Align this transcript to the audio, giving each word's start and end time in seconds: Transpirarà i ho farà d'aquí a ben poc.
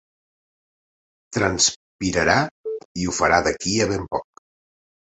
Transpirarà 1.37 2.39
i 3.03 3.07
ho 3.13 3.17
farà 3.21 3.41
d'aquí 3.51 3.79
a 3.87 3.93
ben 3.95 4.15
poc. 4.17 4.47